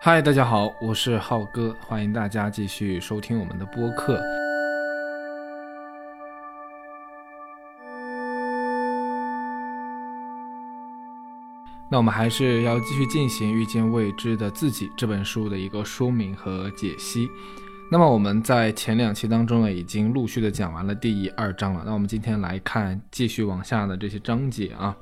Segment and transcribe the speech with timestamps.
[0.00, 4.20] 嗨，大家好，我是浩哥，欢迎大家继续收听我们的播客。
[11.88, 17.28] 那我们还是要继续进行《遇见未知的自己》这本书的一个说明和解析。
[17.90, 21.82] 那么我们在前两期当中呢，已经陆续的讲完了第一、二章了。
[21.86, 24.94] 那我们今天来看继续往下的这些章节啊。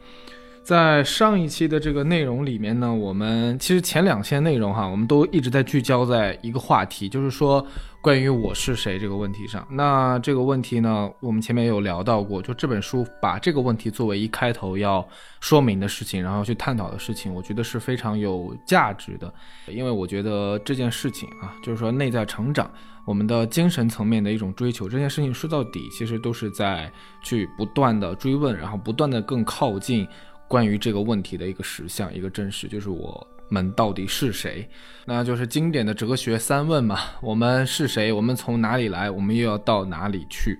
[0.62, 7.66] 在上一期的这个内容里面呢，我们其实前两期内容哈，我们都一直在聚焦在一个话题，就是说
[8.00, 9.66] 关于我是谁这个问题上。
[9.68, 15.04] 那这个问题呢，我们前面有聊到过，就这本书把这个问题作为一开头要
[15.40, 19.34] 说明的事情，然后去探讨的事情，我觉得是非常有价值的，
[19.66, 22.70] 因为我觉得这件事情啊，就是说内在成长，
[23.04, 26.88] 我们的精神层面的一种追求，这件事情说到底，其实都是在
[27.20, 30.06] 去不断的追问，然后不断的更靠近。
[30.52, 34.68] 关于这个问题的一个实相，一个真实，就是我们到底是谁？
[35.06, 36.98] 那就是经典的哲学三问嘛。
[37.22, 38.12] 我们是谁？
[38.12, 39.10] 我们从哪里来？
[39.10, 40.58] 我们又要到哪里去？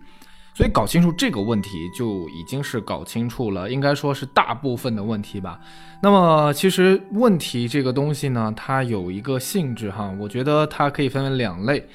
[0.55, 5.61] 所以搞清楚这个问题，就已经是搞清楚了，应该说是大部分的问题吧。
[6.01, 11.87] 那么其实问题这个东西呢，它有一个性质哈，我觉得它可以分为两类，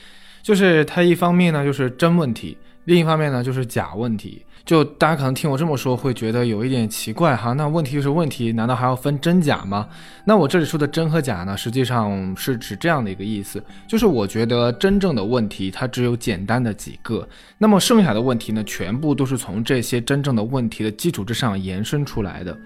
[0.43, 2.55] 就是它一方面呢就是真问题，
[2.87, 4.43] 另一方面呢就是假问题。
[4.65, 7.53] 就大家可能听我这么说，会觉得有一点奇怪哈。
[7.53, 9.87] 那问题就是问题，难道还要分真假吗？
[10.25, 17.25] 那我这里说的真和假呢，实际上是指这样的一个意思，就是我觉得真正的问题它只有简单的几个，
[17.57, 22.57] 那么剩下的问题呢，全部都是从这些真正的问题的基础之上延伸出来的。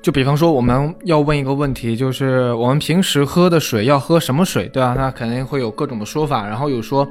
[0.00, 4.94] 就比方说，我们要问一个问题，就是我们平时喝的水要喝什么水，对吧？
[4.96, 7.06] 那肯定会有各种的说法，然后有说。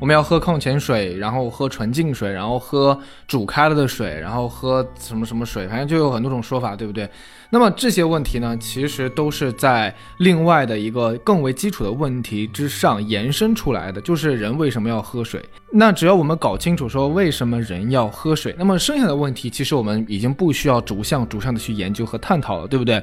[0.00, 7.08] 我们要喝矿泉水，然后喝纯净水，然后喝煮开了的水，然后喝什么什么水，反正就有很多种说法，对不对？
[7.50, 15.42] 那么这些问题呢，其实都是在另外的一个更为基础的问题之上延伸出来的，就是人为什么要喝水？
[15.70, 23.02] 那只要我们搞清楚说为什么人要喝水，那么剩下的问题其实我们已经不需要逐项逐项的去研究和探讨了，对不对？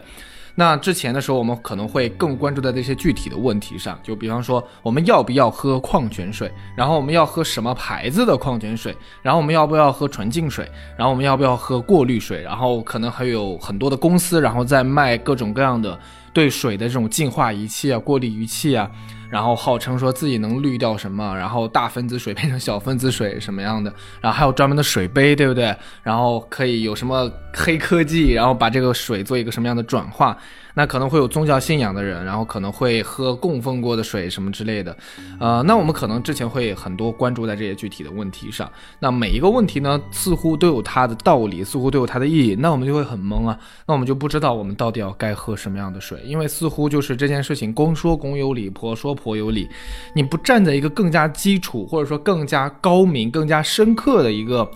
[0.61, 15.97] 那之前的时候，我们可能会更关注在这些具体的问题上，就比方说我们要不要喝矿泉水，然后我们要喝什么牌子的矿泉水，然后我们要不要喝纯净水，然后我们要不要喝过滤水，然后可能还有很多的公司，然后在卖各种各样的
[16.33, 18.89] 对水的这种净化仪器啊、过滤仪器啊。
[19.29, 25.73] 然后号称说自己能滤掉什么，然后大分子水变成小分子水什么样的，然后还有专门的水杯，对不对？
[26.03, 30.37] 然后可以有什么黑科技，然后把这个水做一个什么样的转化？
[30.73, 34.95] 那可能会有宗教信仰的人，然后可能会喝供奉过的水什么之类的，
[35.39, 38.71] 呃，那我们可能之前会很多关注在这些具体的问题上。
[38.99, 49.67] 那每一个问题呢，似乎都有它的道理，似乎都有它的意义，那我们就会很懵啊，那我们就不知道我们到底要该喝什么样的水，因为似乎就是这件事情公说公有理，婆说婆有理，
[50.15, 54.69] 你不站在一个更加基础或者说更加高明、更加深刻的一个。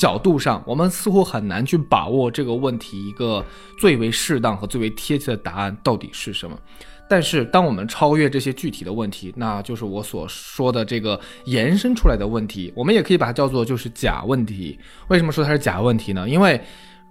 [0.00, 3.44] 角度上，我们似乎很难去把握这个问题一个
[3.78, 6.58] 最为适当和最为贴切的答案到底是什么。
[7.06, 14.78] 但是，当我们超越这些具体的问题，那就是我所说的这个延伸出来的问题，我们也可以把它叫做就是假问题。
[15.08, 16.26] 为什么说它是假问题呢？
[16.26, 16.58] 因为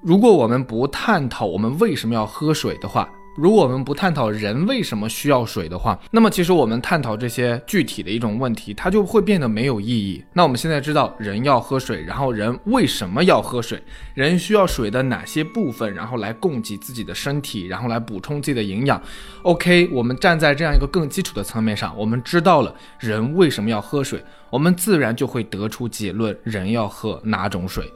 [0.02, 3.08] 如果我们不探讨我们为什么要喝水的话，
[3.40, 10.22] 如果我们不探讨人为什么需要水的话，那么其实我们探讨这些具体的一种问题，它就会变得没有意义。
[10.34, 13.82] 那我们现在知道人要喝水，然后人为什么要喝水，
[14.14, 19.02] 人需要水的哪些部分，然后来供给自己的身体，然后来补充自己的营养。
[19.44, 27.90] OK，我们站在这样一个更基础的层面上，我们知道了人为什么要喝水，我们自然就会得出结论：人要喝哪种水。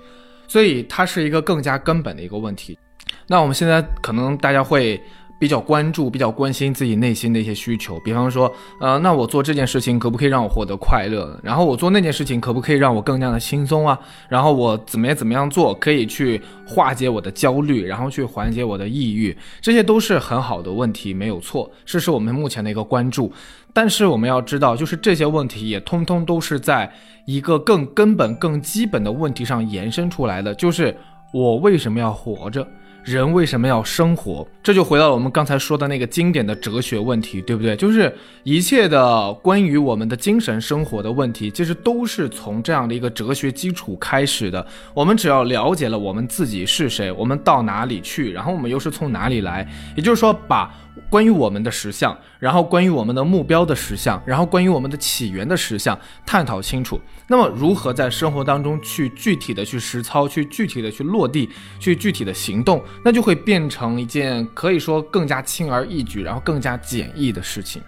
[0.47, 2.79] 所以它是一个更加根本的一个问题。
[3.27, 5.01] 那我们现在可能大家会。
[5.43, 8.49] 比较关注、比较关心自己内心的一些需求，比方说，
[8.79, 11.37] 呃，那我做这件事情可不可以让我获得快乐？
[11.43, 13.99] 然后我做那件事情可不可以让我更加的轻松啊？
[14.29, 19.37] 然后我怎么样怎么样做可以去化解我的焦虑，然后去缓解我的抑郁？
[19.59, 23.29] 这些都是很好的问题，没有错，这是我们目前的一个关注。
[23.73, 26.89] 但是我们要知道，就是这些问题也通通都是在
[27.25, 30.95] 一个更根本、更基本的问题上延伸出来的，就是
[31.33, 32.65] 我为什么要活着？
[33.03, 34.47] 人为什么要生活？
[34.63, 37.75] 这就回到了我们刚才说的那个经典的哲学问题，对不对？
[37.75, 38.13] 就是
[38.43, 44.65] 一切的关于我们的精神生活的问题，其实都是从这样的一个哲学基础开始的。
[44.93, 49.67] 我们只要了解了我们自己是谁，我们到哪里去，然后我们又是从哪里来，
[49.97, 50.73] 也就是说把。
[51.09, 56.99] 关于我们的实相，然后关于我们的目标的实相，然后关于我们的起源的实相，探讨清楚。
[57.27, 61.49] 那么，如何在生活当中去具体的去实操，去具体的去落地，
[61.79, 67.81] 去具体的行动，那就会变成一件可以说更加轻而易举，然后更加简易的事情。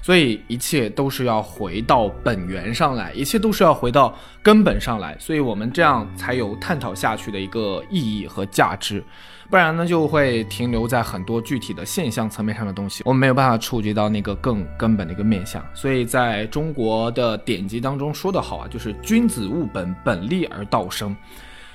[0.00, 9.02] 所以一切都是要回到本源上来，一切都是要回到根本上来，所以我们这样才有探讨下去的一个意义和价值。
[9.48, 15.64] 不然呢，就会停留在很多具体的现象层面上的东西，我们没有办法触及到那个更根本的一个面相。
[15.74, 21.14] 所以在中国的典籍当中说的好啊，就是君子务本，本立而道生。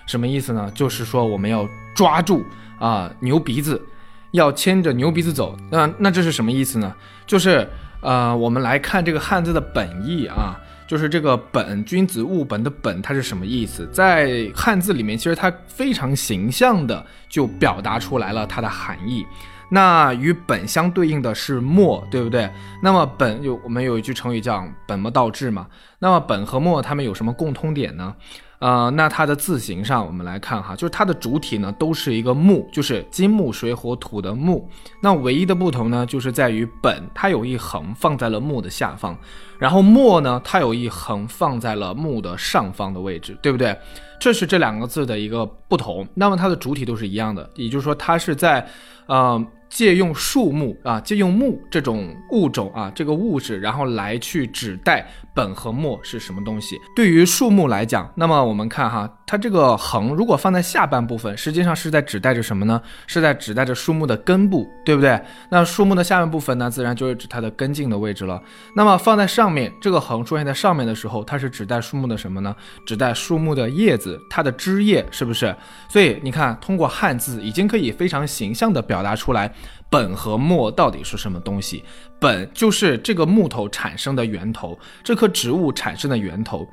[0.05, 0.69] 什么意思呢？
[0.75, 2.43] 就是说我们要抓住
[2.79, 3.81] 啊牛鼻子，
[4.31, 5.57] 要牵着牛鼻子走。
[5.69, 6.93] 那那这是什么意思呢？
[7.25, 7.67] 就是
[8.01, 10.59] 呃，我们来看这个汉字的本意啊。
[10.91, 13.87] 就是这个本君子务本的本，它是什么意思？
[13.93, 19.25] 在汉字里面，其实它非常形象的就表达出来了它的含义。
[19.69, 22.51] 那与本相对应的是末，对不对？
[22.83, 25.65] 那么本有我们有一句成语叫本末倒置嘛。
[25.97, 28.13] 那么本和末它们有什么共通点呢？
[28.61, 34.69] 呃，那它的字形上，我们来看哈，就是它的主体呢都是一个木，就是金木水火土的木。
[35.01, 39.17] 那唯一的不同呢，就是在于本它有一横放在了木的下方，
[39.57, 43.75] 然后末呢它有一横放在了木的上方的位置，对不对？
[44.19, 46.07] 这是这两个字的一个不同。
[46.13, 48.65] 那么它的主体都是一样的，也就是说它是在，
[49.07, 49.43] 呃。
[49.71, 56.75] 借用树木啊，借用木这种物种啊，这个物质，然后来去指代本和末是什么东西。
[56.93, 62.81] 对于树木来讲，那么我们看哈，它这个横如果放在下半部分，实际上是在指代着什么呢？
[63.07, 65.17] 是在指代着树木的根部，对不对？
[65.49, 68.43] 那树木的下半部分呢，自然就是指它的根茎的位置了。
[68.75, 72.53] 那么放在上面，这个横出现在上面的时候，它是指代树木的什么呢？
[72.85, 75.55] 指代树木的叶子，它的枝叶，是不是？
[75.87, 79.49] 所以你看，通过汉字已经可以非常形象地表达出来。
[79.89, 81.83] 本和末到底是什么东西？
[82.19, 86.67] 本就是这个木头产生的源头，这棵植物产生的源头。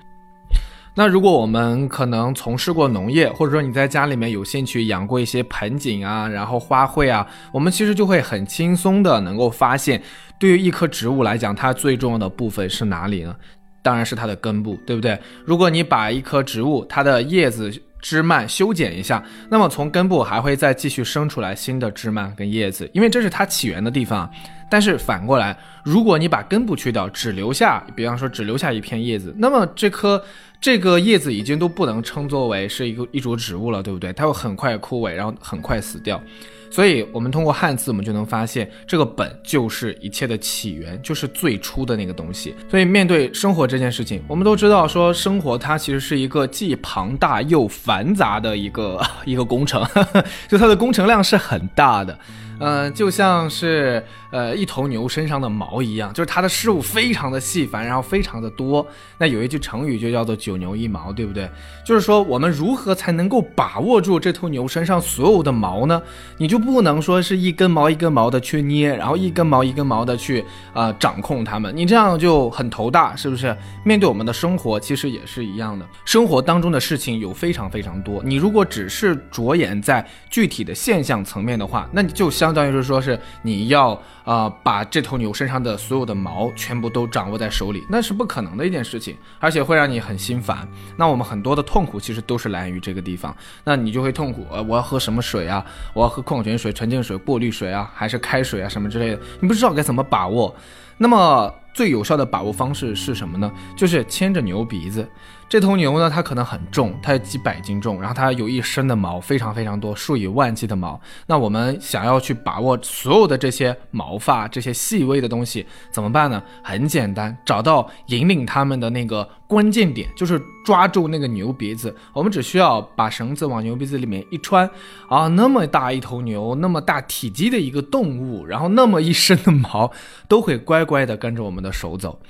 [0.94, 10.02] 那如果我们可能从事过农业，或者说你在家里面有兴趣养过一些盆景啊，然后花卉啊，我们其实就会很轻松的能够发现，
[10.40, 13.36] 对于一棵植物来讲，它最重要的部分是哪里呢？
[13.80, 15.16] 当然是它的根部，对不对？
[15.44, 24.30] 如果你把一棵植物它的叶子，枝蔓修剪一下，那么从根部还会再继续生出来新的枝蔓跟叶子，因为这是它起源的地方。
[24.70, 30.22] 但是反过来，如果你把根部去掉，只留下，比方说只留下一片叶子，那么这棵
[30.60, 34.12] 这个叶子已经都不能称作为是一个一株植物了，对不对？
[34.12, 36.22] 它会很快枯萎，然后很快死掉。
[36.70, 42.54] 所以，我们通过汉字，我们就能发现，这个本就是一切的起源，就是最初的那个东西。
[42.70, 49.86] 所以，面对生活这件事情，我们都知道，说生活它其实是一个既庞大又繁杂的一个 一个工程，
[50.48, 52.18] 就它的工程量是很大的。
[52.60, 58.84] 嗯，就像是呃一头牛身上的毛一样，就是它的事物非常的细繁，然后非常的多。
[59.16, 61.48] 那有一句成语就叫做九牛一毛，对不对？
[61.86, 66.02] 就是说我们如何才能够把握住这头牛身上所有的毛呢？
[66.38, 73.56] 你就不能说是一根毛一根毛的去捏，然后一根毛一根毛的去呃掌控它们，你这样就很头大，是不是？
[73.84, 75.86] 面对我们的生活，其实也是一样的。
[76.04, 82.48] 生活当中的事情有非常非常多，你如果只是着眼在具体的现象层面的话，那你就相。
[82.48, 90.68] 相当于是说，是你要啊把这头牛身上的所有的毛全部都掌握在手里，那是不可能的一件事情，而且会让你很心烦。
[90.98, 93.34] 那我们很多的痛苦其实都是来源于这个地方，
[93.64, 94.46] 那你就会痛苦。
[94.50, 95.64] 呃，我要喝什么水啊？
[95.94, 99.20] 我要喝矿泉水、纯净水、过滤水啊，还是开水啊什么之类的？
[99.40, 100.54] 你不知道该怎么把握。
[100.98, 103.50] 那么最有效的把握方式是什么呢？
[103.76, 105.08] 就是牵着牛鼻子。
[105.48, 111.00] 这头牛呢，它可能很重，它有几百斤重，然后它有一身的毛，非常非常多，数以万计的毛。
[111.26, 116.42] 那我们想要去把握所有的这些毛发，这些细微的东西，怎么办呢？
[116.62, 121.96] 很简单，找到引领它们的那个关键点，就是抓住那个牛鼻子。
[122.12, 124.68] 我们只需要把绳子往牛鼻子里面一穿，
[125.08, 129.90] 啊，那么大一头牛，那么大体积的一个动物，然后那么一身的毛，
[130.28, 132.20] 都会乖乖的跟着我们的手走。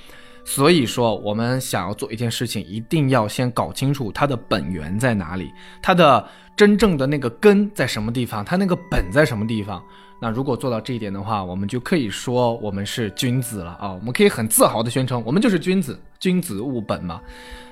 [0.51, 5.53] 所以说，我们想要做一件事情，一定要先搞清楚它的本源在哪里，
[5.83, 6.27] 它的
[6.57, 9.85] 真正的那个根在什么地方，它那个本在什么地方。
[10.19, 13.93] 那如果做到这一点的话，我们就可以说我们是君子了啊！
[13.93, 17.21] 我们可以很自豪的宣称，我们就是君子，君子务本嘛。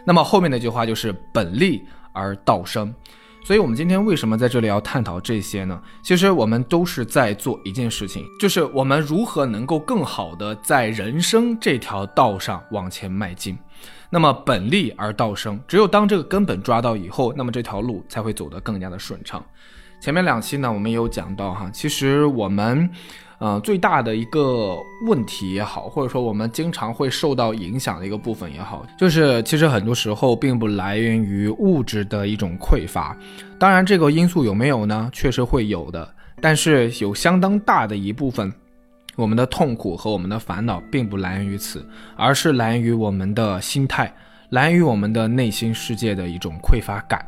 [0.04, 2.94] 那么后面那句话就是本立而道生。
[3.46, 5.80] 所以，我们今天为什么在这里要探讨这些呢？
[6.02, 13.56] 其实我们都是在做一件事情，就是我们如何能够更好的在人生这条道上往前迈进。
[14.10, 19.40] 那么，本立而道生，只有当这个根本抓到以后，那么这条路才会走得更加的顺畅。
[20.00, 22.90] 前面两期呢，我们有讲到哈，其实我们。
[23.38, 33.16] 呃，最大的一个问题也好，或者说我们经常会受到影响的一个部分也好，就是其实很多时候并不来源于物质的一种匮乏。
[33.58, 35.10] 当然，这个因素有没有呢？
[35.12, 36.08] 确实会有的，
[36.40, 38.52] 但是有相当大的一部分
[39.16, 44.12] 我们的痛苦和我们的烦恼并不来源于此，而是来源于我们的心态，
[44.50, 47.24] 来源于我们的内心世界的一种匮乏感。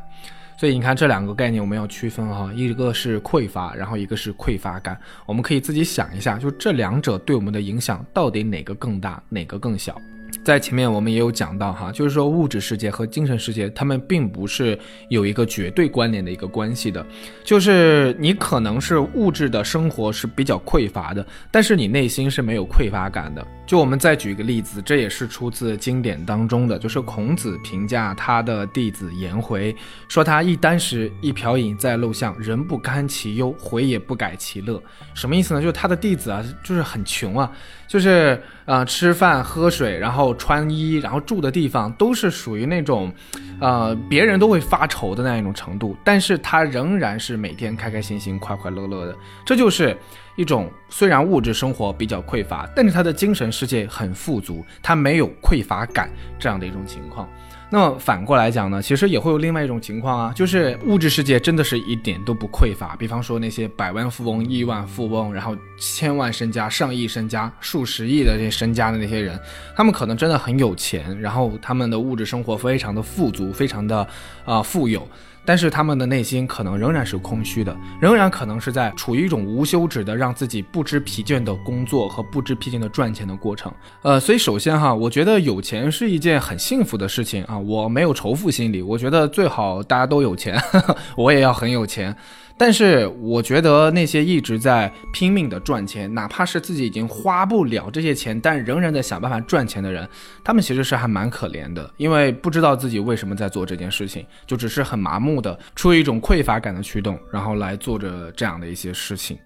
[0.59, 4.99] 所以你看这两个概念我们要区分哈，一个是匮乏，然后一个是匮乏感。
[5.25, 9.95] 我们可以自己想一下，就这两者对我们的影响到底哪个更大，哪个更小？
[10.43, 17.05] 在前面我们也有讲到哈，就是说物质世界和精神世界，它们并不是有一个绝对关联的一个关系的，
[17.45, 23.47] 就是你可能是物质的生活是比较匮乏的，但是你内心是没有匮乏感的。
[23.69, 29.75] 就我们再举一个例子，这也是出自经典当中的，就是孔子评价他的弟子颜回，
[30.07, 34.81] 说他一箪食一瓢饮在陋巷，人不堪其忧，回也不改其乐。
[35.13, 35.61] 什么意思呢？
[35.61, 37.51] 就是他的弟子啊，就是很穷啊，
[37.87, 43.13] 就是呃吃饭喝水，然后穿衣，然后住的地方都是属于那种，
[43.61, 49.95] 呃别人都会发愁的那一种程度，但是他仍然是每天开开心心、快快乐乐的，这就是。
[50.35, 57.27] 一种虽然物质生活比较匮乏，但是他的精神世界很富足，他没有匮乏感这样的一种情况。
[57.71, 62.95] 那么反过来讲呢，其实也会有另外一种情况啊，就是物质世界真的是一点都不匮乏。
[62.95, 69.39] 比方说那些百万富翁、亿万富翁，然后千万身家、上亿身家、数十亿的这些身家的那些人，
[69.75, 74.07] 他们可能真的很有钱，然后他们的物质生活非常的富足，非常的
[74.45, 75.07] 啊富有。
[75.49, 83.73] 但是他们的内心可能仍然是空虚的，仍然可能是在处于一种无休止的让自己不知疲倦的工作和不知疲倦的赚钱的过程。
[84.03, 90.55] 呃，所以首先哈，我觉得有钱是一件很幸福的事情啊，我没有仇富心理，我觉得最好大家都有钱，
[91.17, 92.15] 我也要很有钱。
[92.59, 100.05] 但是我觉得那些一直在拼命的赚钱，哪怕是自己已经花不了这些钱，但仍然在想办法赚钱的人，
[100.43, 109.39] 他们其实是还蛮可怜的，因为不知道自己为什么在做这件事情，就只是很麻木的，出于一种匮乏感的驱动，然后来做着这样的一些事情。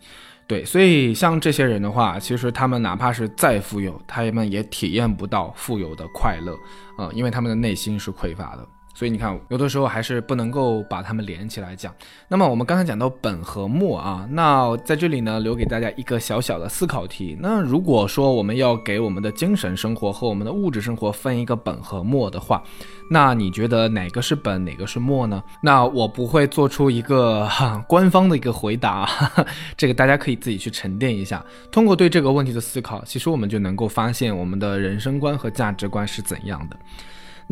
[0.48, 6.58] 对，所以像这些人的话，其实他们哪怕是再富有，他们也体验不到富有的快乐，
[6.98, 8.68] 呃，因为他们的内心是匮乏的。
[8.94, 11.94] 所以你看，有的时候还是不能够把它们连起来讲。
[12.28, 17.36] 那么我们刚才讲到本和末啊，那在这里呢，留给大家一个小小的思考题。
[17.40, 22.62] 那如果说我们要给我们的精神生活和我们的物质生活分一个本和末的话，
[23.10, 25.44] 那你觉得哪个是本，哪个是末呢？
[25.62, 27.50] 那我不会做出一个
[27.88, 29.10] 官方的一个回答，
[29.76, 31.44] 这个大家可以自己去沉淀一下。
[31.72, 36.78] 通过对这个问题的思考，其实我们就能够发现我们的人生观和价值观是怎样的。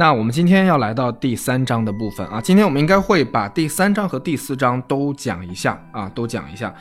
[0.02, 6.74] 那我们今天要来到第三章的部分啊，今天我们应该会把第三章和第四章都讲一下啊，都讲一下。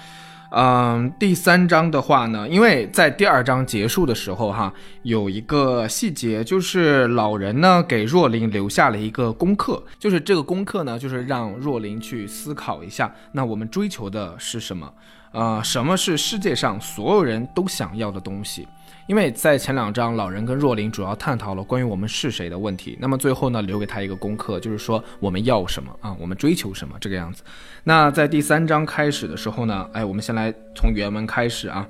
[0.52, 4.72] 嗯，第三章的话呢，因为在第二章结束的时候哈，
[5.02, 14.90] 有一个细节，就是老人呢给若琳留下了一个功课，就是这个功课呢，就是让若琳去思考一下，那我们追求的是什么？
[15.32, 18.66] 呃，什么是世界上所有人都想要的东西？
[19.10, 22.96] 因为在前两章，老人跟若琳主要探讨了关于我们是谁的问题。
[23.00, 26.16] 那么最后呢，留给他一个功课，就是说我们要什么啊？
[26.20, 26.94] 我们追求什么？
[27.00, 27.42] 这个样子。
[27.82, 31.84] 那在第三章开始的时候呢，哎，我们先来从原文开始啊，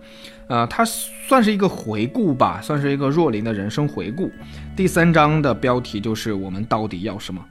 [0.49, 4.33] 呃，它算是一个回顾吧，算是一个若琳的人生回顾。
[4.75, 7.45] 第三章的标题就是我们到底要什么？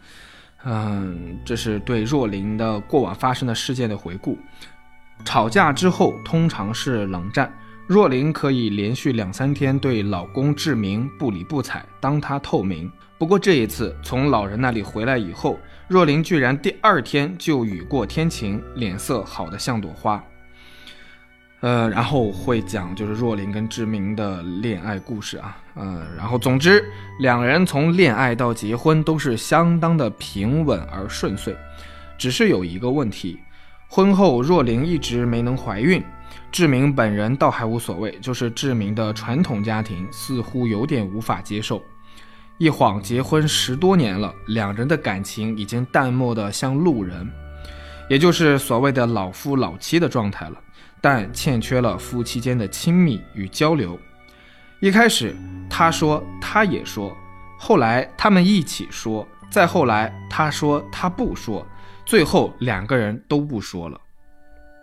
[0.66, 4.36] 嗯，这是对若琳的过往发生的事件的回顾。
[5.24, 7.54] 吵架之后通常是冷战。
[7.90, 12.88] 若琳可以连续两三天对老公志明不理不睬，当他透明。
[13.18, 20.24] 不过这一次从老人那里回来以后，若琳居然第二天就雨过天晴，脸色好的像朵花。
[21.62, 26.86] 呃，然后会讲就是若琳跟志明的恋爱故事啊，呃，然后总之
[27.22, 31.58] 两人从恋爱到结婚都是相当的平稳而顺遂，
[32.20, 33.40] 只是有一个问题，
[33.88, 36.04] 婚后若琳一直没能怀孕。
[36.52, 41.82] 志明本人倒还无所谓，就是志明的传统家庭似乎有点无法接受。
[42.58, 47.32] 一晃结婚十多年了，两人的感情已经淡漠的像路人，
[48.10, 50.56] 也就是所谓的老夫老妻的状态了，
[51.00, 53.98] 但欠缺了夫妻间的亲密与交流。
[54.82, 55.36] 一开始
[55.70, 57.16] 他说他也说，
[57.58, 61.66] 后来他们一起说，再后来他说他不说，
[62.06, 64.02] 最后两个人都不说了。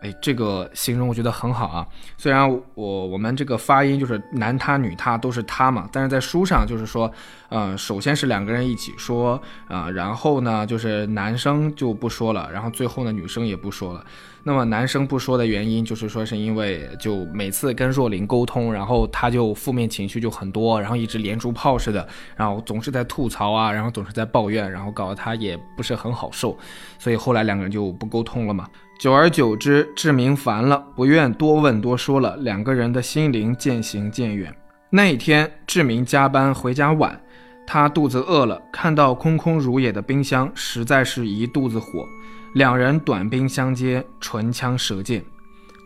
[0.07, 1.85] 哎，这个形容我觉得很好啊。
[2.17, 7.11] 虽然我我们这个发音就是男他女他都是他嘛，但是在书上就是说，
[7.49, 14.05] 呃，首先是两个人一起说啊，然后呢就是男生就不说了，然后最后呢女生也不说了。
[14.45, 26.57] 那么男生不说的原因，就是说是因为就每次跟若琳沟通，然后他就负面情绪就很多，然后一直连珠炮似的，然后总是在吐槽啊，然后总是在抱怨，然后搞得他也不是很好受，
[26.97, 28.69] 所以后来两个人就不沟通了嘛。
[28.99, 34.55] 久而久之，志明烦了，不愿多问多说了，两个人的心灵渐行渐远。
[34.89, 37.21] 那一天，志明加班回家晚，
[37.67, 42.07] 他肚子饿了，看到空空如也的冰箱，实在是一肚子火。
[42.55, 45.23] 两人短兵相接，唇枪舌剑。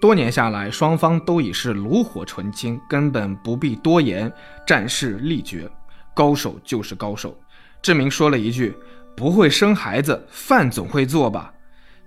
[0.01, 4.33] 多年下来，双方都已是炉火纯青，根本不必多言，
[4.65, 5.69] 战事力决，
[6.15, 7.37] 高手就是高手。
[7.83, 8.73] 志明说了一句
[9.17, 11.53] ：“不会生孩子，饭总会做吧？”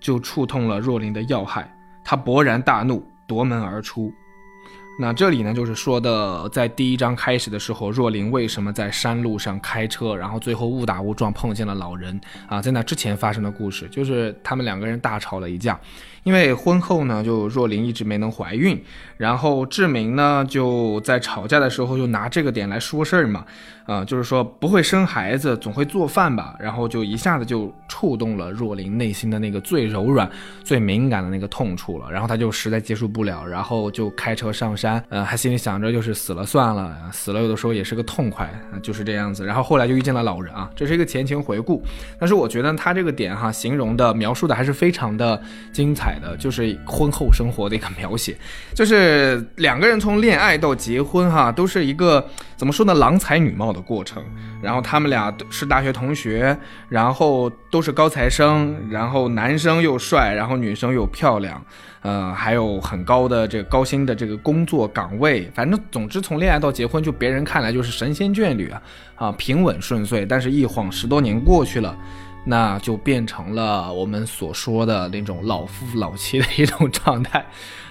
[0.04, 1.66] 就触痛了若琳的要害，
[2.04, 4.12] 他勃然大怒，夺门而出。
[5.00, 12.62] 那这里呢，就是说的，在第一章开始的时候，若琳为什么在山路上开车，然后最后误打误撞碰见了老人啊？
[12.62, 15.80] 在那之前发生的故事，就是他们两个人大吵了一架。
[16.24, 18.82] 因为婚后呢，就若琳一直没能怀孕，
[19.18, 23.46] 然后志明呢就在吵架的时候就拿这个点来说事儿嘛，
[23.86, 30.30] 啊，就是说不会生孩子，总会做饭吧，然后就一下子就触动了若琳内心的那个最柔软、
[30.64, 38.50] 最敏感的那个痛处了，然后他就实在接受不了，然后就开车上山，呃，还心里想着就是死了算了，死了有的时候也是个痛快，
[38.82, 41.84] 就是这样子，然后后来就遇见了老人啊，这是一个前情回顾，
[42.18, 45.42] 但是我觉得他这个点哈，形容的描述的还是非常的
[45.74, 46.14] 精彩。
[46.24, 48.38] 的就是婚后生活的一个描写，
[48.74, 52.26] 就是两个人从恋爱到结婚哈，都是一个
[52.56, 54.24] 怎么说呢，郎才女貌的过程。
[54.62, 61.62] 然后他们俩是大学同学，然后都是高材生，然后男生又帅，然后女生又漂亮，
[62.04, 65.50] 呃，还有很高的这个高薪的这个工作岗位。
[65.56, 68.82] 反正总之从恋爱到结婚，就别人看来就是神仙眷侣啊，
[69.16, 70.26] 啊，平稳顺遂。
[70.26, 71.98] 但是，一晃十多年过去了。
[72.46, 77.46] 那就变成了我们所说的那种老夫老妻的一种状态，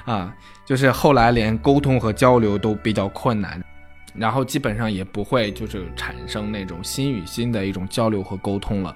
[0.05, 0.31] 啊，
[0.67, 3.65] 就是后来连沟通和交流都比较困难，
[4.15, 8.95] 然后基本上也不会就是产生那种心与心的一种交流和沟通了。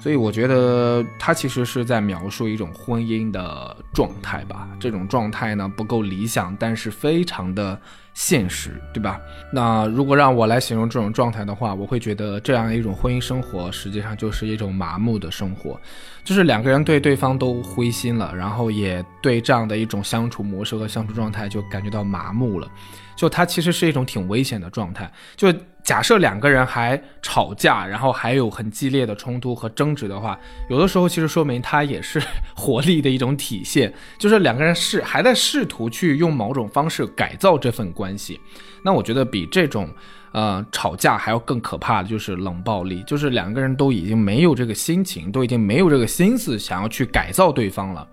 [0.00, 4.68] 所以我觉得他其实是在描述一种婚姻的状态吧。
[4.78, 7.78] 这种状态呢不够理想，但是非常的
[8.14, 9.20] 现实，对吧？
[9.52, 15.80] 那如果让我来形容这种状态的话，我会觉得这样一种婚姻生活实际上就是一种麻木的生活，
[16.24, 22.68] 就是两个人对对方都灰心了，然后也对这样的一种相处模式和相处状态就感觉到麻木了。
[23.16, 25.10] 就它其实是一种挺危险的状态。
[25.34, 25.52] 就
[25.88, 32.22] 假设两个人还吵架，然后还有很激烈的冲突和争执的话，有的时候其实说明他也是
[32.54, 33.90] 活力的一种体现。
[34.18, 38.38] 就是两个人试还在试图去用某种方式改造这份关系。
[38.84, 39.88] 那我觉得比这种
[40.32, 48.06] 呃吵架还要更可怕的就是冷暴力，就是两个人都已经没有这个心情，都已经没有这个心思想要去改造对方了。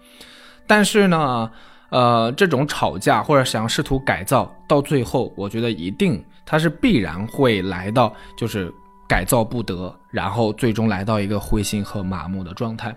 [0.66, 1.52] 但是呢？
[1.92, 8.74] 呃，这种吵架或者想要试图改造，到最后，我觉得一定他是必然会来到，就是
[9.08, 12.96] 改造不得，然后最终来到一个灰心和麻木的状态。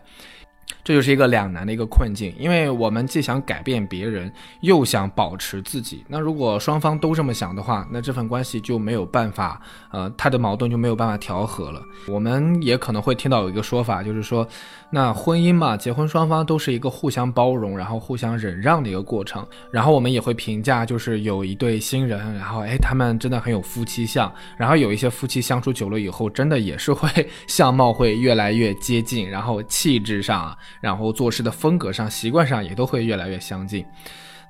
[0.85, 6.05] 这就是一个两难的一个困境，因为我们既想改变别人，又想保持自己。
[6.09, 11.83] 那如果双方都这么想的话，那这份关系就没有办法，呃，他的矛盾就没有办法调和了。
[12.07, 14.47] 我们也可能会听到有一个说法，就是说，
[14.91, 19.47] 那婚姻嘛，结婚双方都是一个互相包容，然后互相忍让的一个过程。
[19.71, 24.33] 然后我们也会评价，就是有一对新人，然后哎，他们真的很有夫妻相。
[24.57, 27.09] 然后有一些夫妻相处久了以后，真的也是会
[27.47, 30.58] 相貌会越来越接近，然后气质上啊。
[30.81, 33.85] 然后做事的风格上、习惯上也都会越来越相近。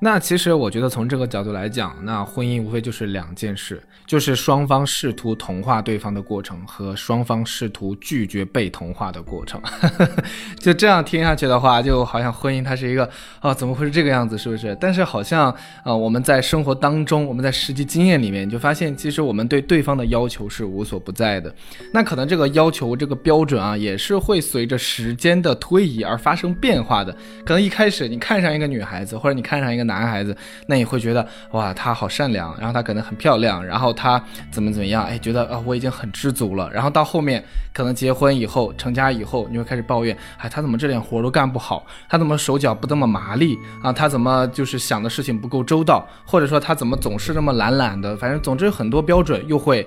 [0.00, 9.60] 那其实我觉得从这个角度来讲，那婚姻无非就是两件事，就是双方试图同化对方的过程和双方试图拒绝被同化的过程。
[10.60, 14.38] 就这样听下去的话，就好像婚姻它是一个啊，怎么会是这个样子？
[14.38, 14.76] 是不是？
[14.80, 15.50] 但是好像
[15.82, 21.52] 啊，我们在生活当中，我们在实际经验里面就发现，其实我们对对方的要求是无所不在的。
[21.92, 27.12] 那可能这个要求这个标准啊，也是会随着时间的推移而发生变化的。
[27.44, 29.87] 可能一开始你看上一个女孩子，或者你看上一个。
[29.88, 30.36] 男孩子，
[30.68, 34.22] 那你会觉得哇，他好善良，然后他可能很漂亮，然后他
[34.52, 35.02] 怎么怎么样？
[35.02, 36.70] 哎，觉得啊，我已经很知足了。
[36.72, 37.42] 然后到后面，
[37.74, 41.84] 可能结婚以后、成家以后，你会开始抱怨，哎，他怎么这点活都干不好？
[42.08, 43.92] 他怎么手脚不这么麻利啊？
[43.92, 46.06] 他怎么就是想的事情不够周到？
[46.24, 48.16] 或者说他怎么总是这么懒懒的？
[48.16, 49.84] 反正总之有很多标准又会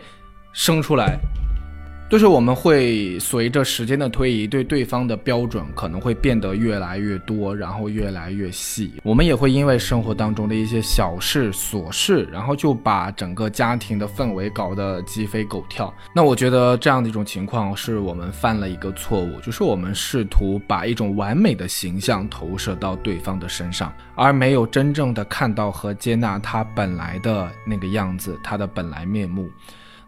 [0.51, 1.17] 生出来。
[2.11, 8.91] 就是我们会随着时间的推移，对对方的标准可能会变得越来越多，然后越来越细。
[9.01, 15.93] 我们也会因为生活当中的一些小事琐事，然后就把整个家庭的氛围搞得鸡飞狗跳。
[16.13, 29.49] 那我觉得这样的一种情况是我们犯了一个错误，就是我们试图把一种完美的形象投射到对方的身上，而没有真正的看到和接纳他本来的那个样子，他的本来面目。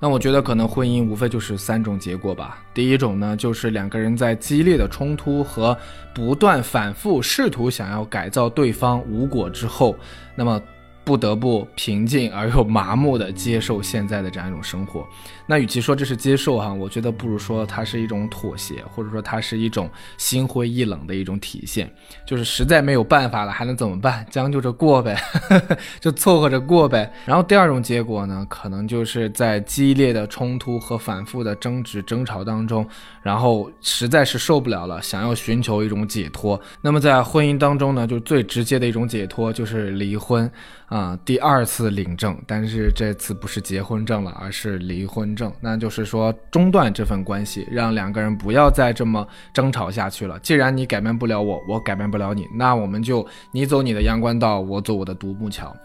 [0.04, 2.62] 那我觉得可能婚姻无非就是三种结果吧。
[2.74, 5.78] 第一种呢，就是两个人在激烈的冲突和
[6.14, 9.96] 不断反复试图想要改造对方无果之后，
[10.36, 10.62] 那么。
[11.04, 15.06] 不得不平静而又麻木地接受现在的这样一种生活，
[15.46, 21.92] 那与其说这是接受哈，我觉得不如说它是一种妥协，或者说它是一种心灰意冷的一种体现。
[22.26, 24.26] 就是实在没有办法了，还能怎么办？
[24.30, 25.18] 将就着过呗，
[26.00, 27.12] 就凑合着过呗。
[27.26, 32.88] 然后第二种结果呢，可能就是在激烈的冲突和反复的争执争吵当中，
[33.22, 36.60] 然后实在是受不了了，想要寻求一种解脱。
[36.82, 40.50] 那么在婚姻当中呢，就最直接的一种解脱就是离婚。
[40.94, 45.52] 啊，第二次领证，但是这次不是结婚证了，而是离婚证。
[45.60, 50.38] 那就是说中断这份关系，让两个人不要再这么争吵下去了。
[50.42, 55.76] 既然你改变不了我，我改变不了你，那我们就你走你的阳关道，我走我的独木桥。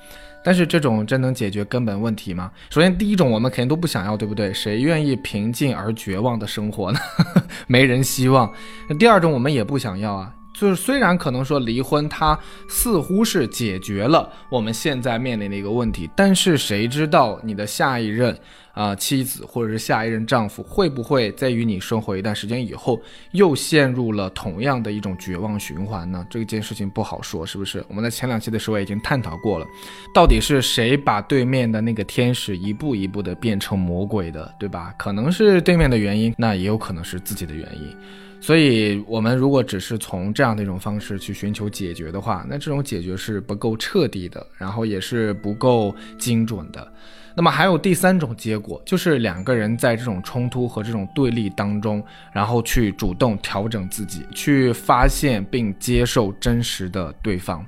[0.45, 2.53] 但是这种真能解决根本问题吗？
[2.69, 4.53] 首先，第一种我们肯定都不想要，对不对？
[4.53, 6.99] 谁愿意平静而绝望的生活呢？
[7.67, 8.53] 没人希望。
[8.99, 10.35] 第二种我们也不想要啊。
[10.59, 18.37] 就是虽然可能说离婚，它似乎是解决了我们现在面临的一个问题，但是谁知道你的下一任
[18.73, 23.01] 啊妻子或者是下一任丈夫会不会在与你生活一段时间以后
[23.33, 26.27] 又陷入了同样的一种绝望循环呢？
[26.29, 27.85] 这件事情不好说，是不是？
[27.89, 29.67] 我们在前两期的时候已经探讨过了，
[30.13, 34.93] 到底是谁把对面的那个天使一步一步的变成魔鬼的，对吧？
[34.99, 37.97] 可能是对面的原因，那也有可能是自己的原因。
[38.41, 46.93] 所以，我们如果只是从这样的一种方式去寻求解决的话，那这种解决是不够彻底的，然后也是不够精准的。
[47.35, 57.65] 那么还有第三种结果，就是两个人在这种冲突和这种对立当中，然后去主动调整自己，去发现并接受真实的对方。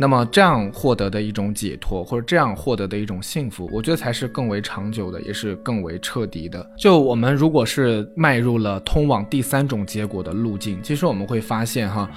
[0.00, 6.66] 那么这样获得的一种解脱，或者这样获得的一种幸福，我觉得才是更为长久的，也是更为彻底的。
[6.78, 12.08] 就我们如果是迈入了通往第三种结果的路径，其实我们会发现哈。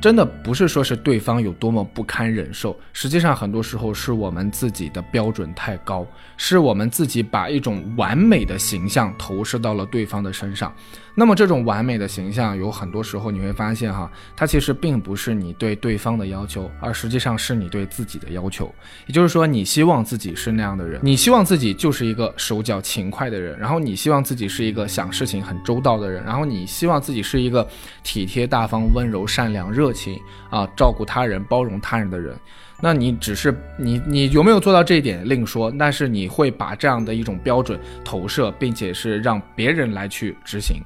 [0.00, 10.72] 真的不是说是对方有多么不堪忍受，实际上很多时候是我们自己的标准太高，是我们自己把一种完美的形象投射到了对方的身上。
[11.18, 18.72] 那么这种完美的形象，有很多时候你会发现哈，它其实并不是你对对方的要求，而实际上是你对自己的要求。
[19.08, 27.68] 也就是说，你希望自己是那样的人，你希望自己就是一个手脚勤快的人，然后你希望自己是一个想事情很周到的人，然后你希望自己是一个
[28.04, 29.92] 体贴大方、温柔善良、热。
[29.92, 30.16] 情
[30.50, 32.38] 啊，照顾他人、包容他人的人，
[32.80, 40.80] 那你只是你你有没有做到这一点另说，但是你会把这样的一种标准投射，并且是让别人来去执行，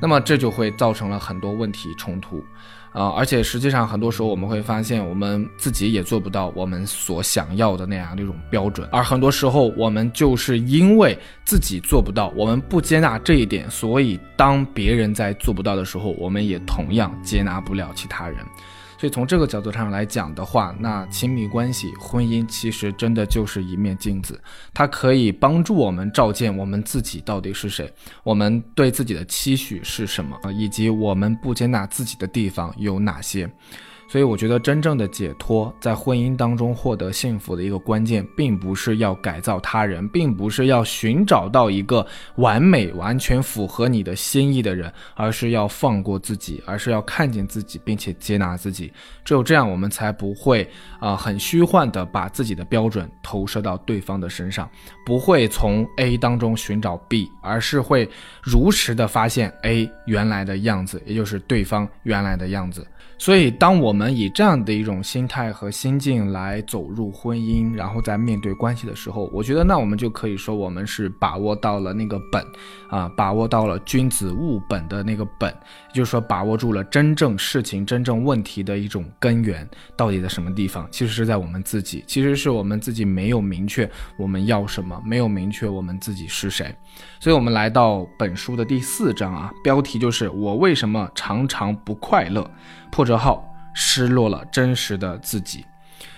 [0.00, 2.44] 那么这就会造成了很多问题冲突。
[2.92, 18.36] 啊，而且实际上很多时候我们会发现，我们自己也做不到我们所想要的那样的一种标准，而很多时候我们就是因为自己做不到，我们不接纳这一点，所以当别人在做不到的时候，我们也同样接纳不了其他人。
[19.02, 24.40] 所以从这个角度上来讲的话，那亲密关系、婚姻其实真的就是一面镜子，
[24.72, 33.50] 它可以帮助我们照见我们自己到底是谁，我们对自己的期许是什么，以及我们不接纳自己的地方有哪些。
[34.12, 48.92] 所以我觉得，真正的解脱，在婚姻当中获得幸福的一个关键，并不是要改造他人，并不是要寻找到一个完美、完全符合你的心意的人，而是要放过自己，而是要看见自己，并且接纳自己。
[49.24, 50.68] 只有这样，我们才不会
[51.00, 54.68] 啊，很虚幻的把自己的标准投射到对方的身上，
[55.06, 58.06] 不会从 A 当中寻找 B，而是会
[58.42, 62.86] 如实的发现 A 原来的样子，也就是对方原来的样子。
[63.24, 72.44] 所以，当我们以这样的一种心态和心境来走入婚姻，然后在面对关系的时候，我觉得那我们就可以说，我们是把握到了那个本，
[72.90, 75.48] 啊，把握到了君子务本的那个本，
[75.90, 79.64] 也就是说，把握住了真正事情、真正问题的一种根源
[79.96, 80.88] 到底在什么地方？
[80.90, 86.74] 其实是在我们自己，其实是我们自己没有明确我们要什么，没有明确我们自己是谁。
[87.20, 92.50] 所以，我们来到本书的第四章啊，标题就是“我为什么常常不快乐”。
[92.90, 95.64] 破折号，失落了真实的自己。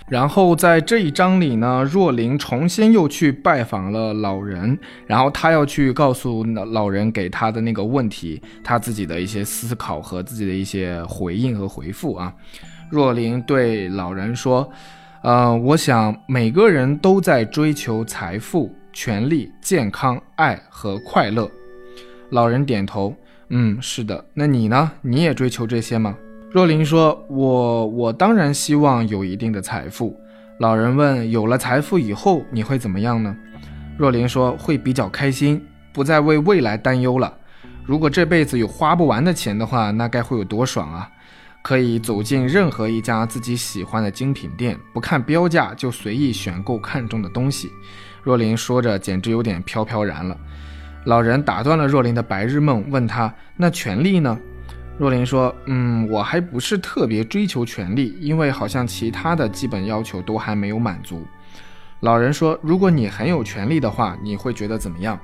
[0.08, 12.32] 然后在这一章里呢，若琳重新又去拜访了老人，然后他要去告诉老人给他的那个问题，他自己的一些思考和自己的一些回应和回复啊。
[12.90, 14.70] 若琳对老人说
[15.24, 21.50] ：“呃，我想每个人都在追求财富、权力、健康、爱和快乐。”
[22.30, 23.14] 老人点头
[23.50, 24.24] ：“嗯，是的。
[24.32, 24.90] 那你呢？
[25.02, 26.16] 你也追求这些吗？”
[26.50, 30.16] 若琳说：“我我当然希望有一定的财富。”
[30.60, 33.36] 老人问：“有了财富以后你会怎么样呢？”
[33.98, 35.60] 若琳说会比较开心，
[35.92, 37.32] 不再为未来担忧了。
[37.84, 41.10] 如果这辈子有花不完的钱的话，那该会有多爽啊！
[41.62, 47.70] 可以走进任何一家自己喜欢的精品店，不看标价就随意选购看中的东西。
[48.24, 50.36] 若琳说着，简直有点飘飘然了。
[51.04, 54.36] 老人打断了若琳的白日梦，问他：“那权力呢？”
[54.96, 61.26] 若琳说：“嗯，我还不是特别追求权力，因为好像其他的基本要求都还没有满足。”
[62.00, 65.20] 老人说：“如果你很有权力的话，你会觉得怎么样？”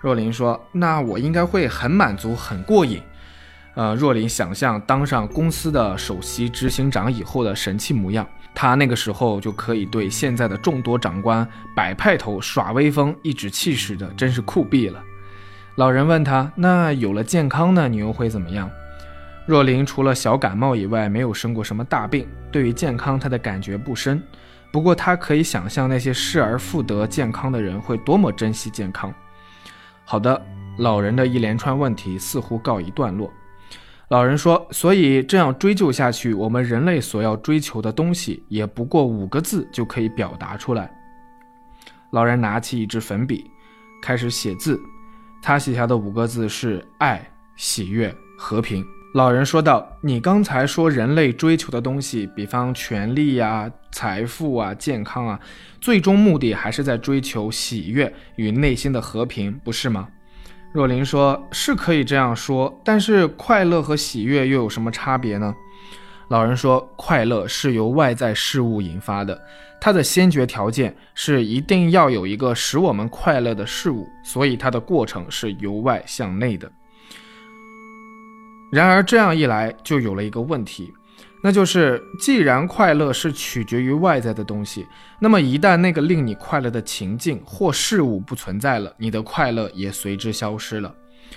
[0.00, 3.02] 若琳说：“那我应该会很满足，很过瘾。”
[3.76, 15.02] 呃，若琳想象当上公司的首席执行长以后的神气模样，他那个时候就可以对现在的众多长官摆派头、耍威风、一指气势的，真是酷毙了。
[15.76, 18.68] 老人问他：“那有了健康呢，你又会怎么样？”
[19.46, 24.22] 若琳除了小感冒以外，没有生过什么大病，对于健康她的感觉不深。
[24.70, 29.14] 不过她可以想象那些失而复得健康的人会多么珍惜健康。
[30.04, 30.44] 好的，
[30.78, 33.32] 老人的一连串问题似乎告一段落。
[34.08, 40.90] 老人说：“所以这样追究下去，我们人类所要追求的东西，也不过五个字就可以表达出来。”
[42.12, 43.44] 老人拿起一支粉笔，
[44.00, 44.80] 开始写字。
[45.42, 48.82] 他写下的五个字是“爱、喜悦、和平”。
[49.14, 55.38] 老人说道：“你刚才说人类追求的东西，比方权力呀、财富啊、健康啊，
[55.82, 60.08] 最终目的还是在追求喜悦与内心的和平，不是吗？”
[60.72, 65.54] 若琳说：“是可以这样说，但是快乐和喜悦又有什么差别呢？”
[66.28, 69.40] 老人说：“快乐是由外在事物引发的，
[69.80, 76.70] 它的先决条件是一定要有一个使我们快乐的事物，所以它的过程是由外向内的。”
[78.70, 80.92] 然而这样一来，就有了一个问题，
[81.42, 84.86] 那就是既然快乐是取决于外在的东西，
[85.20, 90.94] 那么一旦那个令你快乐的情境或事物不存在了，你的快乐也随之消失了。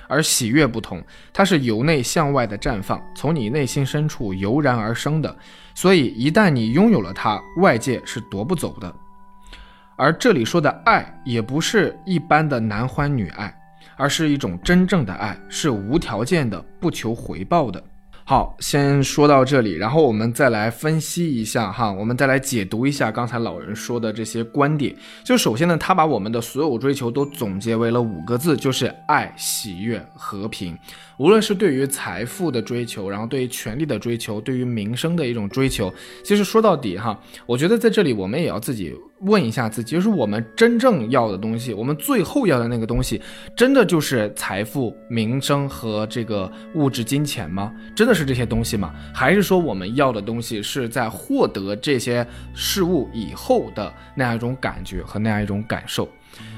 [0.07, 5.35] 而喜悦不同，它是由内向外的绽放，从你内心深处油然而生的，
[5.75, 8.93] 所以一旦你拥有了它，外界是夺不走的。
[9.97, 13.55] 而这里说的爱，也不是一般的男欢女爱。
[13.97, 17.83] 而是一种真正的爱，是无条件的、不求回报的。
[18.31, 24.95] 好，先说到这里，然后我们再来分析一下哈，我们再来解读一下刚才老人说的这些观点。
[25.21, 30.77] 就首先呢，他把我们的所有追求都总结为了五个字，就是爱、喜悦、和平。
[31.21, 43.21] 无论是对于财富的追求，然后对于权力的追求，对于名声的一种追求，其实说到底哈，我觉得在这里我们也要自己问一下自己，就是我们真正要的东西，我们最后要的那个东西，
[43.55, 47.71] 真的就是财富、名声和这个物质金钱吗？
[47.95, 48.91] 真的是这些东西吗？
[49.13, 56.09] 还是说我们要的东西是在获得这些事物以后的那样一种感觉和那样一种感受？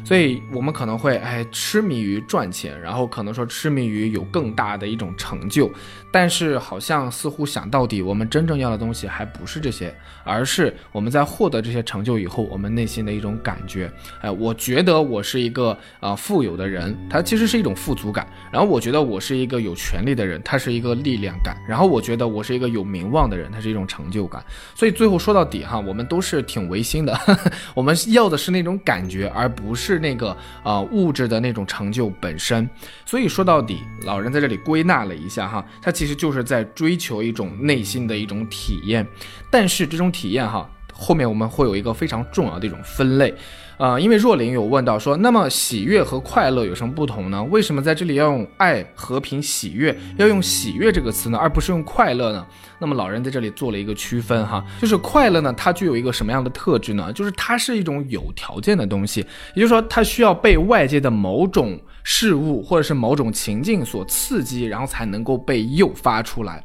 [0.04, 5.72] 所以，我们可能会哎痴迷于赚钱，然后可能说痴迷于有更大的一种成就，
[6.12, 13.90] 但是好像似乎想到底，我们真正要的东西还不是这些，而是我们在获得这些成就以后，我们内心的一种感觉。
[14.22, 24.44] 哎，我觉得我是一个啊富有的人，它其实是一种富足感；然后我觉得我是一个有权利的人，它是一个力量感；然后我觉得我是一个有名望的人，它是一种成就感。
[24.76, 27.18] 所以最后说到底哈，我们都是挺违心的，
[27.74, 29.93] 我们要的是那种感觉，而不是。
[29.94, 32.68] 是那个啊物质的那种成就本身，
[33.06, 39.08] 所以说到底，老人在这里归纳了一下哈，他其实就是在追求一种内心的一种体验，
[39.50, 43.34] 但是这种体验哈，后面我们会有一个非常重要的一种分类。
[43.78, 47.44] 啊，因为若琳有问到说，那么喜悦和快乐有什么不同呢？
[47.46, 52.46] 为什么在这里要用爱、和平、喜悦，要用喜悦这个词呢，而不是用快乐呢？
[52.80, 57.12] 那么老人在这里做了一个区分哈，就是快乐呢，它具有一个什么样的特质呢？
[57.14, 66.64] 就是它是一种有条件的东西，也就是说，它需要被外界的某种事物或者是某种情境所刺激，然后才能够被诱发出来。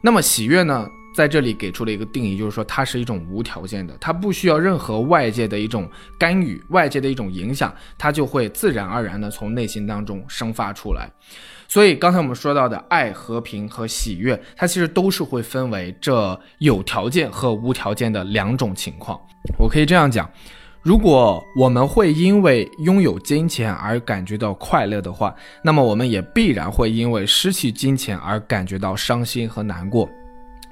[0.00, 0.88] 那么喜悦呢？
[1.14, 11.10] 在这里给出了一个定义，就是说它是一种无条件的，它不需要任何外界的一种干预、外界的一种影响，它就会自然而然的从内心当中生发出来。
[11.68, 19.18] 所以刚才我们说到的爱、和平和喜悦，它其实都是会分为这有条件和无条件的两种情况。
[19.58, 20.30] 我可以这样讲：
[20.82, 30.08] 如果我们会因为拥有金钱而感觉到快乐的话，那么我们也必然会因为失去金钱而感觉到伤心和难过。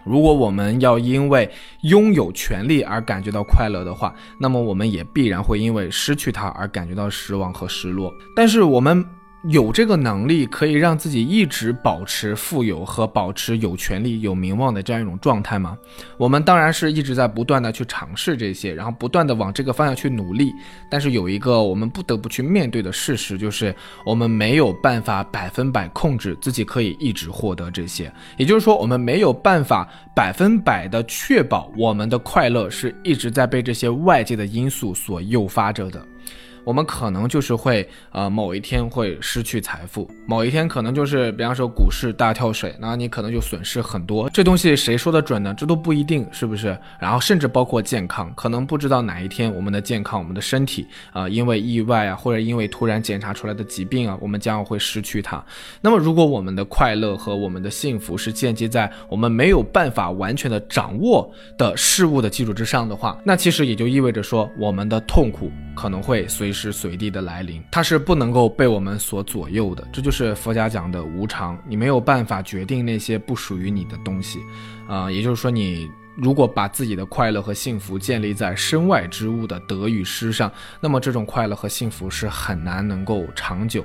[0.04, 1.48] 如果我们要因为
[1.82, 8.12] 拥有权利而感觉到快乐的话，那么我们也必然会因为失去它而感觉到失望和失落。
[8.34, 9.04] 但是我们
[9.48, 15.78] 有这个能力可以让自己一直保持富有和保持有权利、有名望的这样一种状态吗？
[16.18, 20.52] 我们当然是一直在不断的去尝试这些，然后不断的往这个方向去努力。
[20.90, 23.74] 但是有一个我们不得不去面对的事实，就是
[24.04, 36.06] 我们没有办法百分百控制自己可以一直获得这些，也就是说，我们没有办法百分百的确保我们的快乐是一直在被这些外界的因素所诱发着的。
[36.70, 44.30] 我们可能就是会，呃，某一天会失去财富，某一天可能就是，比方说股市大跳水，那你可能就损失很多。
[44.30, 45.52] 这东西谁说的准呢？
[45.52, 46.78] 这都不一定，是不是？
[47.00, 55.44] 然后甚至包括健康，可能不知道哪一天我们的健康，我们的身体，啊，因为意外啊，或者因为突然检查出来的疾病啊，我们将会失去它。
[55.80, 61.28] 那么，如果我们的快乐和我们的幸福是建基在我们没有办法完全的掌握
[61.58, 66.52] 的事物的基础之上的话，那其实也就意味着说，我们的痛苦可能会随。
[66.52, 69.86] 时时随地的来临，它是不能够被我们所左右的。
[69.90, 74.40] 这就是佛家讲的无常，你没有办法决定那些不属于你的东西，
[74.86, 83.82] 啊，也就是说，你如果把自己的快乐和幸福建立在身外之物的得与失上，那么这种快乐和幸福是很难能够长久。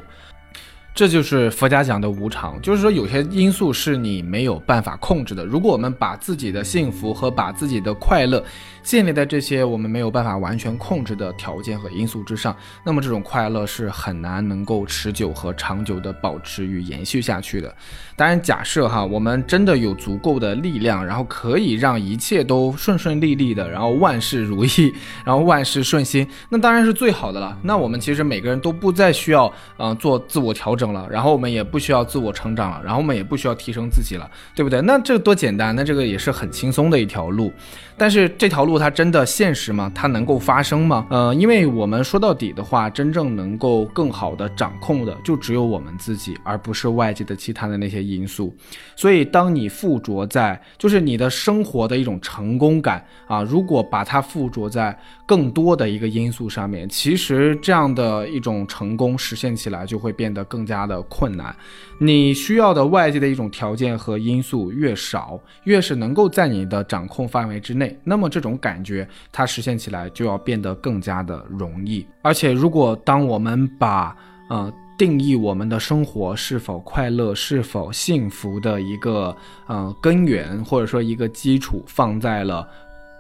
[0.94, 5.44] 这就是佛家讲的无常，就是说有些因素是你没有办法控制的。
[5.44, 8.42] 如果我们把自己的幸福和把自己的快乐
[8.86, 17.76] 建立在这些我们没有办法完全控制的条件和因素之上，那么这种快乐是很难能够持久和长久的保持与延续下去的。
[18.16, 24.94] 当然，假设哈，我们真的有足够的力量，然后可以让一切都顺顺利利的，然后万事如意，
[25.26, 27.58] 然后万事顺心，那当然是最好的了。
[27.64, 30.86] 那我们其实每个人都不再需要嗯做自我调整。
[30.86, 34.80] 了，然后我们也不需要自我成长了，然后我们也不需要提升自己了，对不对？
[34.82, 37.52] 那这多简单，那这个也是很轻松的一条路。
[37.98, 39.92] 但是这条路它真的现实吗？
[39.94, 41.06] 它能够发生吗？
[41.10, 48.56] 呃，因为我们说到底的话，真正能够更好的掌控的就只有我们自己，而不是外界的其他的那些因素。
[48.96, 61.56] 所以，当你附着在就是你的生活的一种成功感啊，如果把它附着在更多的一个因素上面，其实这样的一种成功实现起来就会变得更加的困难。
[62.00, 67.98] 你需要的外界的一种条件和因素越少，越是能够在你的掌控范围之内。
[68.04, 72.04] 那么这种感觉，它实现起来就要变得更加的容易。
[72.24, 74.16] 而且，如果当我们把
[74.50, 79.36] 呃定义我们的生活是否快乐、是否幸福的一个
[79.68, 82.68] 呃根源，或者说一个基础，放在了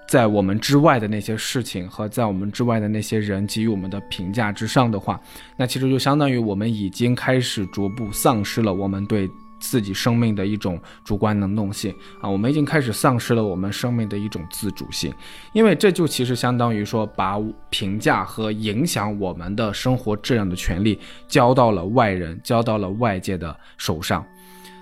[0.07, 5.21] 在我们之外的那些事情和在我们之外的那些人给予我们的评价之上的话，
[5.55, 9.29] 那其实就相当于我们已经开始逐步丧失了我们对。
[9.69, 15.13] 自己生命的一种主观能动性啊，我们已经开始丧失了我们生命的一种自主性，
[15.53, 17.37] 因为这就其实相当于说把
[17.69, 24.25] 评价和影响我们的生活质量的权利交到了外人，交到了外界的手上。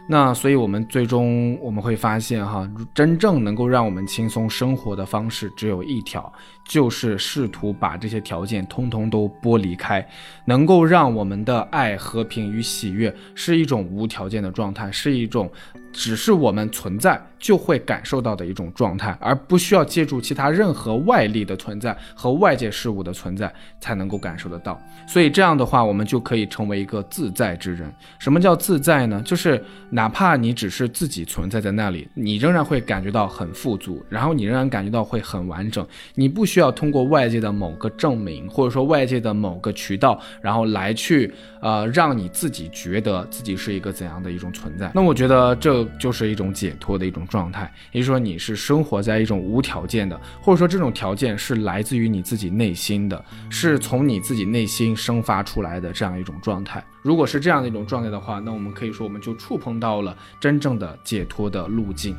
[0.05, 6.31] 那所以，我们最终我们会发现，哈，真正能够让我们轻松生活的方式只有一条，
[6.67, 10.05] 就是试图把这些条件通通都剥离开，
[10.45, 15.49] 能够让我们的爱、和平与喜悦是一种无条件的状态，是一种。
[15.93, 24.81] 只是我们存在就会感受到的一种状态，而不需要借助其他任何外力的存在和外界事物的存在才能够感受得到。
[25.07, 27.93] 所以这样的话，我们就可以成为一个自在之人。
[28.17, 29.21] 什么叫自在呢？
[29.23, 35.85] 就是哪怕你只是自己存在在那里，你仍然会感觉到很富足，然后你仍然感觉到会很完整。
[36.15, 41.31] 你不需要通过外界的某个证明，或者说外界的某个渠道，然后来去
[41.63, 44.91] 呃让你自己觉得自己是一个怎样的一种存在。
[44.93, 45.83] 那我觉得这。
[45.99, 56.83] 就是一种解脱的一种状态，也就是说你是生活在一种无条件的，或者说这种条件是来自于你自己内心的，是从你自己内心生发出来的这样一种状态。
[57.01, 62.17] 如果是这样的一种状态的话，那我们可以说我们就触碰到了真正的解脱的路径。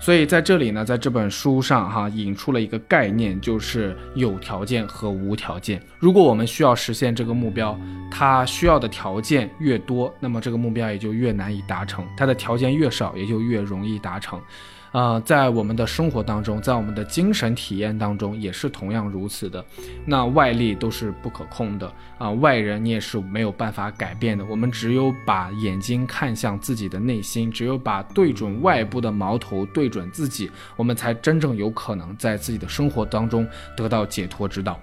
[0.00, 5.82] 所以在这里呢，在这本书上哈引出了一个概念，就是有条件和无条件。
[5.98, 7.78] 如果我们需要实现这个目标，
[8.10, 14.40] 它需要的条件越多，那么这个目标也就越难以达成；它的条件越少，也就越容易达成。
[14.92, 19.64] 呃，在我们的生活当中，在我们的精神体验当中，也是同样如此的。
[20.06, 24.44] 那外力都是不可控的啊，外人你也是没有办法改变的。
[24.46, 33.46] 我们只有把眼睛看向自己的内心，只有把对准外部的矛头对准自己，我们才真正有可能在自己的生活当中
[33.76, 34.80] 得到解脱之道。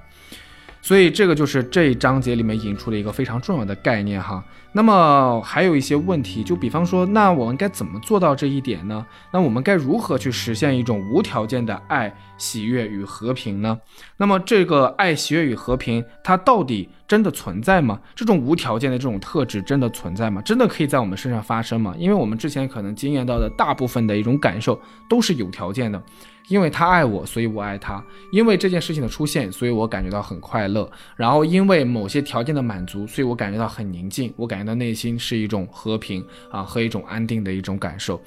[0.86, 4.44] 所以这个就是这一章节里面引出的一个非常重要的概念哈。
[4.72, 9.04] 那么还有一些问题，就比方说，那我们该怎么做到这一点呢？
[9.34, 13.80] 那我们该如何去实现一种无条件的爱喜悦与和平呢？
[14.18, 18.00] 那么这个爱、喜悦与和平，它到底真的存在吗？
[18.14, 20.40] 这种无条件的这种特质真的存在吗？
[20.44, 21.96] 真的可以在我们身上发生吗？
[21.98, 24.80] 因为我们之前可能经验到的大部分的一种感受
[25.10, 26.00] 都是有条件的。
[26.48, 28.04] 因为他爱我，所以我爱他。
[28.32, 30.90] 因为这件事情的出现，所以我感觉到很快乐。
[31.16, 34.34] 然后因为某些条件的满足，所以我感觉到很宁静。
[34.36, 38.22] 我感觉到内心是一种和平啊和一种安定的一种感受。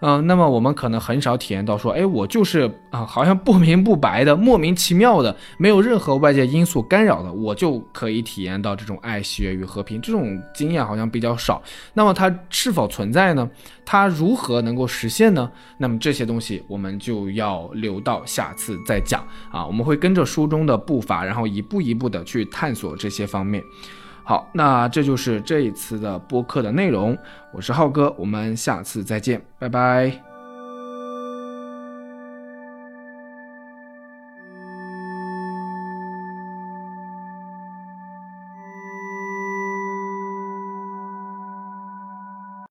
[0.00, 10.00] 嗯，那么我们可能很少体验到说，哎，我就是啊，好像不明不白的、莫名其妙的，没有任何外界因素干扰的，我就可以体验到这种爱、喜悦与和平。
[10.00, 11.60] 这种经验好像比较少。
[11.94, 13.50] 那么它是否存在呢？
[13.84, 15.50] 它如何能够实现呢？
[15.78, 19.66] 那么这些东西我们就要留到下次再讲啊。
[19.66, 23.62] 我们会跟着书中的步伐，然后一步一步的去探索这些方面。
[24.28, 27.16] 好，那这就是这一次的播客的内容。
[27.50, 30.27] 我是浩哥，我们下次再见，拜拜。